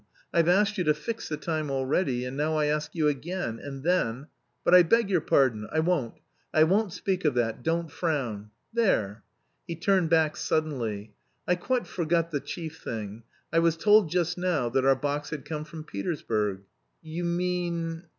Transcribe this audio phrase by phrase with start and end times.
[0.33, 3.83] I've asked you to fix the time already and now I ask you again and
[3.83, 4.29] then....
[4.63, 6.15] But I beg your pardon, I won't,
[6.51, 8.49] I won't speak of that, don't frown.
[8.73, 9.23] There!"
[9.67, 11.13] He turned back suddenly.
[11.47, 13.21] "I quite forgot the chief thing.
[13.53, 16.61] I was told just now that our box had come from Petersburg."
[17.03, 18.05] "You mean..."